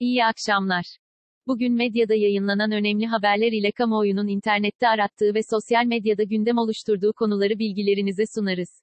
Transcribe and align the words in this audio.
İyi 0.00 0.24
akşamlar. 0.24 0.84
Bugün 1.46 1.72
medyada 1.72 2.14
yayınlanan 2.14 2.72
önemli 2.72 3.06
haberler 3.06 3.52
ile 3.52 3.72
kamuoyunun 3.72 4.28
internette 4.28 4.88
arattığı 4.88 5.34
ve 5.34 5.40
sosyal 5.50 5.84
medyada 5.84 6.22
gündem 6.22 6.58
oluşturduğu 6.58 7.12
konuları 7.12 7.58
bilgilerinize 7.58 8.24
sunarız. 8.34 8.82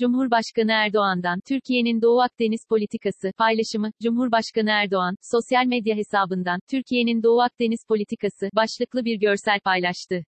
Cumhurbaşkanı 0.00 0.72
Erdoğan'dan 0.72 1.40
Türkiye'nin 1.48 2.02
Doğu 2.02 2.20
Akdeniz 2.20 2.60
politikası 2.68 3.32
paylaşımı 3.38 3.90
Cumhurbaşkanı 4.02 4.70
Erdoğan 4.70 5.16
sosyal 5.32 5.66
medya 5.66 5.96
hesabından 5.96 6.60
Türkiye'nin 6.70 7.22
Doğu 7.22 7.40
Akdeniz 7.40 7.80
politikası 7.88 8.48
başlıklı 8.54 9.04
bir 9.04 9.16
görsel 9.20 9.60
paylaştı. 9.60 10.24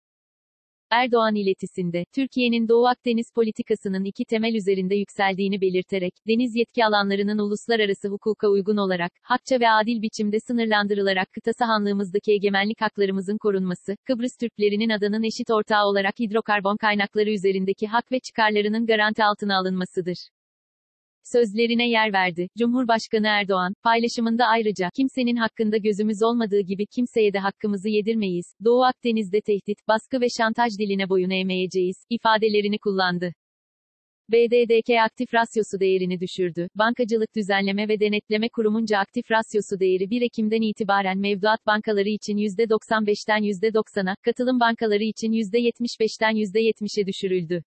Erdoğan 0.93 1.34
iletisinde, 1.34 2.04
Türkiye'nin 2.14 2.68
Doğu 2.68 2.86
Akdeniz 2.86 3.27
politikasının 3.34 4.04
iki 4.04 4.24
temel 4.24 4.54
üzerinde 4.54 4.95
yükseldiğini 4.95 5.61
belirterek, 5.61 6.14
deniz 6.29 6.56
yetki 6.56 6.84
alanlarının 6.84 7.38
uluslararası 7.38 8.09
hukuka 8.09 8.48
uygun 8.48 8.77
olarak, 8.77 9.12
hakça 9.23 9.60
ve 9.60 9.70
adil 9.70 10.02
biçimde 10.02 10.41
sınırlandırılarak 10.41 11.33
kıta 11.33 11.52
sahanlığımızdaki 11.52 12.33
egemenlik 12.33 12.80
haklarımızın 12.80 13.38
korunması, 13.38 13.97
Kıbrıs 14.05 14.36
Türklerinin 14.41 14.91
adanın 14.91 15.23
eşit 15.23 15.50
ortağı 15.50 15.84
olarak 15.84 16.14
hidrokarbon 16.20 16.77
kaynakları 16.77 17.30
üzerindeki 17.30 17.86
hak 17.86 18.12
ve 18.12 18.20
çıkarlarının 18.20 18.86
garanti 18.86 19.24
altına 19.24 19.59
alınmasıdır 19.59 20.19
sözlerine 21.33 21.89
yer 21.89 22.12
verdi. 22.12 22.49
Cumhurbaşkanı 22.59 23.27
Erdoğan, 23.27 23.75
paylaşımında 23.83 24.45
ayrıca, 24.47 24.89
kimsenin 24.97 25.37
hakkında 25.37 25.77
gözümüz 25.77 26.23
olmadığı 26.23 26.61
gibi 26.61 26.87
kimseye 26.87 27.33
de 27.33 27.39
hakkımızı 27.39 27.89
yedirmeyiz, 27.89 28.47
Doğu 28.65 28.85
Akdeniz'de 28.85 29.41
tehdit, 29.41 29.79
baskı 29.89 30.21
ve 30.21 30.27
şantaj 30.39 30.73
diline 30.79 31.09
boyun 31.09 31.31
eğmeyeceğiz, 31.31 31.97
ifadelerini 32.11 32.79
kullandı. 32.79 33.33
BDDK 34.33 34.91
aktif 35.05 35.35
rasyosu 35.35 35.81
değerini 35.81 36.21
düşürdü. 36.21 36.69
Bankacılık 36.75 37.37
Düzenleme 37.37 37.89
ve 37.89 38.01
Denetleme 38.01 38.48
Kurumunca 38.48 38.98
aktif 38.98 39.31
rasyosu 39.31 39.81
değeri 39.81 40.11
1 40.11 40.23
Ekim'den 40.23 40.62
itibaren 40.62 41.19
mevduat 41.19 41.67
bankaları 41.67 42.09
için 42.09 42.36
%95'ten 42.36 43.42
%90'a, 43.42 44.14
katılım 44.25 44.61
bankaları 44.61 45.05
için 45.05 45.33
%75'ten 45.33 46.36
%70'e 46.36 47.07
düşürüldü. 47.07 47.62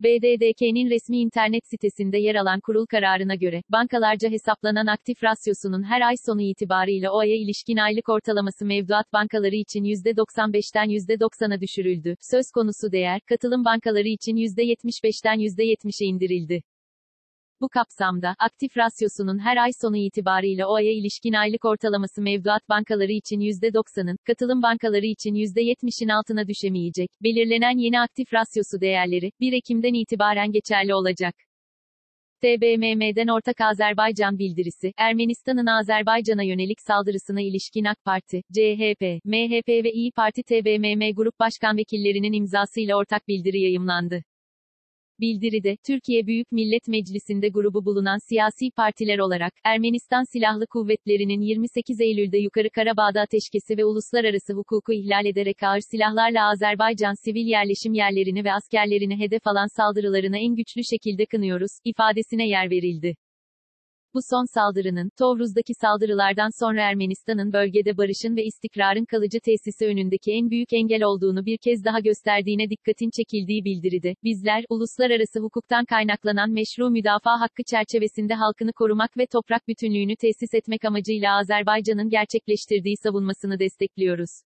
BDDK'nin 0.00 0.90
resmi 0.90 1.18
internet 1.18 1.66
sitesinde 1.66 2.18
yer 2.18 2.34
alan 2.34 2.60
kurul 2.60 2.86
kararına 2.86 3.34
göre, 3.34 3.62
bankalarca 3.68 4.30
hesaplanan 4.30 4.86
aktif 4.86 5.24
rasyosunun 5.24 5.82
her 5.82 6.00
ay 6.00 6.14
sonu 6.26 6.42
itibariyle 6.42 7.10
o 7.10 7.18
aya 7.18 7.36
ilişkin 7.36 7.76
aylık 7.76 8.08
ortalaması 8.08 8.64
mevduat 8.66 9.12
bankaları 9.12 9.54
için 9.54 9.84
%95'ten 9.84 10.88
%90'a 10.88 11.60
düşürüldü. 11.60 12.16
Söz 12.20 12.50
konusu 12.54 12.92
değer, 12.92 13.20
katılım 13.26 13.64
bankaları 13.64 14.08
için 14.08 14.36
%75'ten 14.36 15.38
%70'e 15.38 16.06
indirildi. 16.06 16.62
Bu 17.60 17.68
kapsamda, 17.68 18.34
aktif 18.38 18.76
rasyosunun 18.76 19.38
her 19.38 19.56
ay 19.56 19.70
sonu 19.82 19.96
itibariyle 19.96 20.66
o 20.66 20.74
aya 20.74 20.92
ilişkin 20.92 21.32
aylık 21.32 21.64
ortalaması 21.64 22.22
mevduat 22.22 22.68
bankaları 22.68 23.12
için 23.12 23.40
%90'ın, 23.40 24.16
katılım 24.26 24.62
bankaları 24.62 25.06
için 25.06 25.34
%70'in 25.34 26.08
altına 26.08 26.48
düşemeyecek. 26.48 27.10
Belirlenen 27.22 27.78
yeni 27.78 28.00
aktif 28.00 28.34
rasyosu 28.34 28.80
değerleri, 28.80 29.30
1 29.40 29.52
Ekim'den 29.52 29.94
itibaren 29.94 30.52
geçerli 30.52 30.94
olacak. 30.94 31.34
TBMM'den 32.42 33.28
Ortak 33.28 33.60
Azerbaycan 33.60 34.38
bildirisi, 34.38 34.92
Ermenistan'ın 34.96 35.66
Azerbaycan'a 35.66 36.42
yönelik 36.42 36.80
saldırısına 36.80 37.40
ilişkin 37.40 37.84
AK 37.84 38.04
Parti, 38.04 38.40
CHP, 38.54 39.02
MHP 39.24 39.68
ve 39.68 39.92
İyi 39.92 40.12
Parti 40.12 40.42
TBMM 40.42 41.14
Grup 41.14 41.40
Başkan 41.40 41.76
Vekillerinin 41.76 42.32
imzasıyla 42.32 42.96
ortak 42.96 43.28
bildiri 43.28 43.60
yayımlandı. 43.60 44.22
Bildiride, 45.20 45.76
Türkiye 45.86 46.26
Büyük 46.26 46.52
Millet 46.52 46.88
Meclisi'nde 46.88 47.48
grubu 47.48 47.84
bulunan 47.84 48.18
siyasi 48.28 48.70
partiler 48.76 49.18
olarak, 49.18 49.52
Ermenistan 49.64 50.24
Silahlı 50.32 50.66
Kuvvetleri'nin 50.66 51.40
28 51.40 52.00
Eylül'de 52.00 52.38
Yukarı 52.38 52.70
Karabağ'da 52.70 53.20
ateşkesi 53.20 53.78
ve 53.78 53.84
uluslararası 53.84 54.52
hukuku 54.52 54.92
ihlal 54.92 55.26
ederek 55.26 55.62
ağır 55.62 55.80
silahlarla 55.90 56.50
Azerbaycan 56.50 57.14
sivil 57.24 57.46
yerleşim 57.46 57.94
yerlerini 57.94 58.44
ve 58.44 58.52
askerlerini 58.52 59.18
hedef 59.18 59.46
alan 59.46 59.76
saldırılarını 59.76 60.38
en 60.38 60.54
güçlü 60.54 60.84
şekilde 60.84 61.26
kınıyoruz, 61.26 61.72
ifadesine 61.84 62.48
yer 62.48 62.70
verildi. 62.70 63.14
Bu 64.16 64.20
son 64.30 64.44
saldırının, 64.54 65.10
Tovruz'daki 65.18 65.74
saldırılardan 65.74 66.50
sonra 66.60 66.80
Ermenistan'ın 66.82 67.52
bölgede 67.52 67.96
barışın 67.96 68.36
ve 68.36 68.44
istikrarın 68.44 69.04
kalıcı 69.04 69.40
tesisi 69.40 69.86
önündeki 69.86 70.32
en 70.32 70.50
büyük 70.50 70.72
engel 70.72 71.02
olduğunu 71.02 71.46
bir 71.46 71.58
kez 71.58 71.84
daha 71.84 72.00
gösterdiğine 72.00 72.70
dikkatin 72.70 73.10
çekildiği 73.16 73.64
bildiridi. 73.64 74.14
Bizler, 74.24 74.64
uluslararası 74.68 75.40
hukuktan 75.40 75.84
kaynaklanan 75.84 76.50
meşru 76.50 76.90
müdafaa 76.90 77.40
hakkı 77.40 77.62
çerçevesinde 77.70 78.34
halkını 78.34 78.72
korumak 78.72 79.18
ve 79.18 79.26
toprak 79.26 79.68
bütünlüğünü 79.68 80.16
tesis 80.16 80.54
etmek 80.54 80.84
amacıyla 80.84 81.38
Azerbaycan'ın 81.38 82.08
gerçekleştirdiği 82.08 82.96
savunmasını 83.02 83.58
destekliyoruz. 83.58 84.45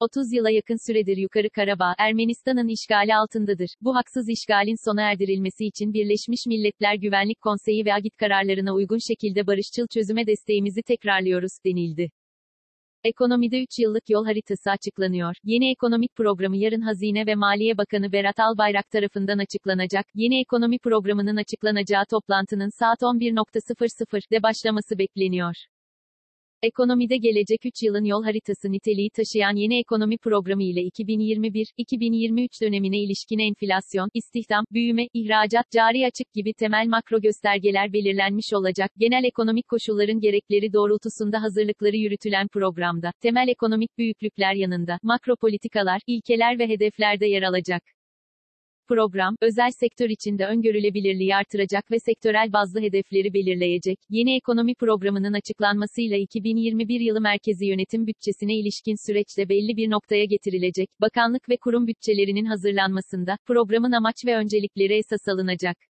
30 0.00 0.32
yıla 0.32 0.50
yakın 0.50 0.86
süredir 0.86 1.16
Yukarı 1.16 1.50
Karabağ, 1.50 1.94
Ermenistan'ın 1.98 2.68
işgali 2.68 3.14
altındadır. 3.14 3.70
Bu 3.80 3.96
haksız 3.96 4.28
işgalin 4.28 4.84
sona 4.84 5.02
erdirilmesi 5.02 5.66
için 5.66 5.92
Birleşmiş 5.92 6.46
Milletler 6.46 6.94
Güvenlik 6.94 7.40
Konseyi 7.40 7.84
ve 7.84 7.94
Agit 7.94 8.16
kararlarına 8.16 8.74
uygun 8.74 8.98
şekilde 8.98 9.46
barışçıl 9.46 9.86
çözüme 9.94 10.26
desteğimizi 10.26 10.82
tekrarlıyoruz, 10.82 11.52
denildi. 11.64 12.10
Ekonomide 13.04 13.62
3 13.62 13.78
yıllık 13.78 14.10
yol 14.10 14.24
haritası 14.24 14.70
açıklanıyor. 14.70 15.34
Yeni 15.44 15.70
ekonomik 15.70 16.14
programı 16.16 16.56
yarın 16.56 16.80
Hazine 16.80 17.26
ve 17.26 17.34
Maliye 17.34 17.78
Bakanı 17.78 18.12
Berat 18.12 18.40
Albayrak 18.40 18.90
tarafından 18.90 19.38
açıklanacak. 19.38 20.06
Yeni 20.14 20.40
ekonomi 20.40 20.78
programının 20.78 21.36
açıklanacağı 21.36 22.04
toplantının 22.10 22.70
saat 22.78 23.02
11.00'de 23.02 24.42
başlaması 24.42 24.98
bekleniyor. 24.98 25.54
Ekonomide 26.62 27.16
gelecek 27.16 27.66
3 27.66 27.82
yılın 27.82 28.04
yol 28.04 28.24
haritası 28.24 28.72
niteliği 28.72 29.10
taşıyan 29.10 29.56
yeni 29.56 29.80
ekonomi 29.80 30.18
programı 30.18 30.62
ile 30.62 30.80
2021-2023 30.80 32.62
dönemine 32.62 32.98
ilişkin 32.98 33.38
enflasyon, 33.38 34.08
istihdam, 34.14 34.64
büyüme, 34.72 35.06
ihracat, 35.14 35.70
cari 35.70 36.06
açık 36.06 36.32
gibi 36.32 36.52
temel 36.54 36.86
makro 36.86 37.20
göstergeler 37.20 37.92
belirlenmiş 37.92 38.52
olacak. 38.54 38.90
Genel 38.98 39.24
ekonomik 39.24 39.68
koşulların 39.68 40.20
gerekleri 40.20 40.72
doğrultusunda 40.72 41.42
hazırlıkları 41.42 41.96
yürütülen 41.96 42.48
programda, 42.48 43.12
temel 43.22 43.48
ekonomik 43.48 43.98
büyüklükler 43.98 44.54
yanında, 44.54 44.98
makro 45.02 45.36
politikalar, 45.36 46.00
ilkeler 46.06 46.58
ve 46.58 46.68
hedefler 46.68 47.20
de 47.20 47.26
yer 47.26 47.42
alacak. 47.42 47.82
Program, 48.90 49.36
özel 49.40 49.70
sektör 49.70 50.10
içinde 50.10 50.46
öngörülebilirliği 50.46 51.36
artıracak 51.36 51.90
ve 51.90 51.98
sektörel 51.98 52.52
bazlı 52.52 52.80
hedefleri 52.80 53.34
belirleyecek. 53.34 53.98
Yeni 54.08 54.36
ekonomi 54.36 54.74
programının 54.74 55.32
açıklanmasıyla 55.32 56.16
2021 56.16 57.00
yılı 57.00 57.20
merkezi 57.20 57.66
yönetim 57.66 58.06
bütçesine 58.06 58.54
ilişkin 58.54 59.06
süreçte 59.06 59.48
belli 59.48 59.76
bir 59.76 59.90
noktaya 59.90 60.24
getirilecek. 60.24 60.88
Bakanlık 61.00 61.48
ve 61.48 61.56
kurum 61.56 61.86
bütçelerinin 61.86 62.44
hazırlanmasında, 62.44 63.36
programın 63.46 63.92
amaç 63.92 64.16
ve 64.26 64.36
öncelikleri 64.36 64.94
esas 64.94 65.28
alınacak. 65.28 65.89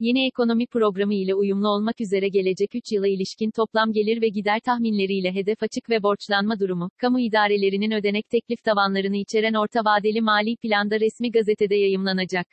Yeni 0.00 0.26
ekonomi 0.26 0.66
programı 0.66 1.14
ile 1.14 1.34
uyumlu 1.34 1.68
olmak 1.68 2.00
üzere 2.00 2.28
gelecek 2.28 2.74
3 2.74 2.92
yıla 2.92 3.08
ilişkin 3.08 3.50
toplam 3.50 3.92
gelir 3.92 4.22
ve 4.22 4.28
gider 4.28 4.60
tahminleriyle 4.60 5.34
hedef 5.34 5.62
açık 5.62 5.90
ve 5.90 6.02
borçlanma 6.02 6.60
durumu, 6.60 6.90
kamu 6.96 7.20
idarelerinin 7.20 7.90
ödenek 7.90 8.28
teklif 8.28 8.64
tavanlarını 8.64 9.16
içeren 9.16 9.54
orta 9.54 9.80
vadeli 9.84 10.20
mali 10.20 10.56
planda 10.56 11.00
resmi 11.00 11.30
gazetede 11.30 11.74
yayımlanacak. 11.74 12.46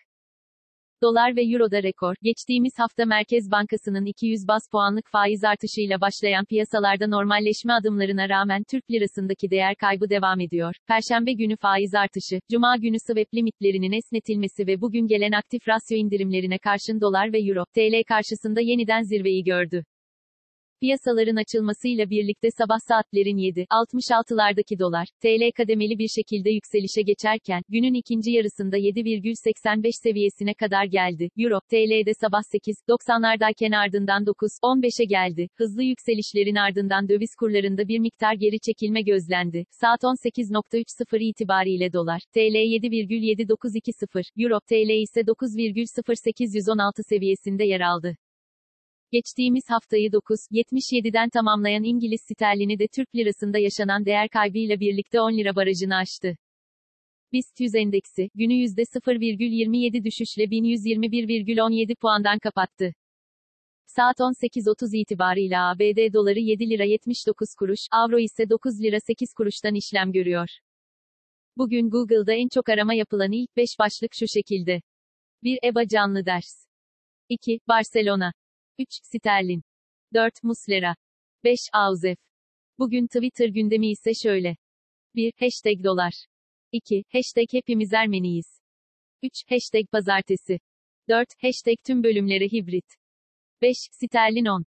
Dolar 1.01 1.35
ve 1.35 1.41
Euro'da 1.43 1.83
rekor. 1.83 2.15
Geçtiğimiz 2.23 2.73
hafta 2.77 3.05
Merkez 3.05 3.51
Bankası'nın 3.51 4.05
200 4.05 4.47
bas 4.47 4.61
puanlık 4.71 5.05
faiz 5.11 5.43
artışıyla 5.43 6.01
başlayan 6.01 6.45
piyasalarda 6.45 7.07
normalleşme 7.07 7.73
adımlarına 7.73 8.29
rağmen 8.29 8.63
Türk 8.71 8.91
lirasındaki 8.91 9.51
değer 9.51 9.75
kaybı 9.75 10.09
devam 10.09 10.39
ediyor. 10.39 10.75
Perşembe 10.87 11.33
günü 11.33 11.55
faiz 11.57 11.95
artışı, 11.95 12.39
Cuma 12.51 12.77
günü 12.77 12.97
swap 13.07 13.33
limitlerinin 13.33 13.91
esnetilmesi 13.91 14.67
ve 14.67 14.81
bugün 14.81 15.07
gelen 15.07 15.31
aktif 15.31 15.67
rasyo 15.67 15.97
indirimlerine 15.97 16.57
karşın 16.57 17.01
dolar 17.01 17.33
ve 17.33 17.39
Euro, 17.39 17.63
TL 17.75 18.03
karşısında 18.07 18.61
yeniden 18.61 19.01
zirveyi 19.01 19.43
gördü. 19.43 19.83
Piyasaların 20.81 21.35
açılmasıyla 21.35 22.09
birlikte 22.09 22.47
sabah 22.57 22.79
saatlerin 22.87 23.37
7.66'lardaki 23.37 24.79
dolar, 24.79 25.07
TL 25.21 25.51
kademeli 25.57 25.99
bir 25.99 26.07
şekilde 26.07 26.49
yükselişe 26.49 27.01
geçerken, 27.01 27.61
günün 27.69 27.93
ikinci 27.93 28.31
yarısında 28.31 28.77
7,85 28.77 29.89
seviyesine 30.03 30.53
kadar 30.53 30.85
geldi. 30.85 31.29
Euro, 31.37 31.59
TL'de 31.69 32.13
sabah 32.21 32.41
8.90'lardayken 32.53 33.75
ardından 33.75 34.23
9.15'e 34.23 35.05
geldi. 35.05 35.47
Hızlı 35.55 35.83
yükselişlerin 35.83 36.55
ardından 36.55 37.09
döviz 37.09 37.35
kurlarında 37.39 37.87
bir 37.87 37.99
miktar 37.99 38.33
geri 38.33 38.59
çekilme 38.59 39.01
gözlendi. 39.01 39.65
Saat 39.81 40.01
18.30 40.03 41.19
itibariyle 41.19 41.93
dolar, 41.93 42.21
TL 42.33 42.57
7,7920, 42.75 44.23
Euro, 44.37 44.59
TL 44.69 44.89
ise 44.89 45.21
9,0816 45.21 47.09
seviyesinde 47.09 47.63
yer 47.65 47.81
aldı. 47.81 48.17
Geçtiğimiz 49.11 49.63
haftayı 49.69 50.09
9.77'den 50.09 51.29
tamamlayan 51.29 51.83
İngiliz 51.83 52.21
sterlini 52.21 52.79
de 52.79 52.87
Türk 52.95 53.15
lirasında 53.15 53.59
yaşanan 53.59 54.05
değer 54.05 54.29
kaybıyla 54.29 54.79
birlikte 54.79 55.21
10 55.21 55.37
lira 55.37 55.55
barajını 55.55 55.95
aştı. 55.95 56.37
BIST 57.33 57.59
100 57.59 57.75
endeksi, 57.75 58.29
günü 58.35 58.53
%0,27 58.53 60.03
düşüşle 60.03 60.43
1121,17 60.43 61.95
puandan 61.95 62.39
kapattı. 62.39 62.93
Saat 63.85 64.19
18.30 64.19 64.97
itibarıyla 64.97 65.69
ABD 65.69 66.13
doları 66.13 66.39
7 66.39 66.69
lira 66.69 66.83
79 66.83 67.47
kuruş, 67.59 67.79
avro 67.91 68.19
ise 68.19 68.49
9 68.49 68.81
lira 68.83 68.99
8 68.99 69.33
kuruştan 69.33 69.75
işlem 69.75 70.11
görüyor. 70.11 70.47
Bugün 71.57 71.89
Google'da 71.89 72.33
en 72.33 72.47
çok 72.53 72.69
arama 72.69 72.93
yapılan 72.93 73.31
ilk 73.31 73.57
5 73.57 73.69
başlık 73.79 74.11
şu 74.13 74.25
şekilde. 74.27 74.81
1. 75.43 75.59
EBA 75.63 75.87
canlı 75.87 76.25
ders. 76.25 76.67
2. 77.29 77.59
Barcelona. 77.67 78.33
3. 78.79 78.87
Sterlin. 79.03 79.63
4. 80.13 80.43
Muslera. 80.43 80.95
5. 81.43 81.59
Auzef. 81.73 82.17
Bugün 82.79 83.07
Twitter 83.07 83.49
gündemi 83.49 83.91
ise 83.91 84.13
şöyle. 84.13 84.57
1. 85.15 85.33
Hashtag 85.39 85.83
dolar. 85.83 86.13
2. 86.71 87.03
Hashtag 87.13 87.47
hepimiz 87.51 87.93
Ermeniyiz. 87.93 88.59
3. 89.23 89.31
Hashtag 89.49 89.91
pazartesi. 89.91 90.59
4. 91.09 91.27
Hashtag 91.41 91.75
tüm 91.85 92.03
bölümlere 92.03 92.45
hibrit. 92.45 92.95
5. 93.61 93.77
Sterlin 93.91 94.45
10. 94.45 94.65